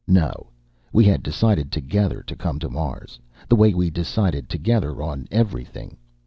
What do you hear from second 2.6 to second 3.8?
Mars the way